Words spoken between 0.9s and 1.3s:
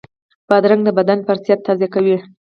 بدن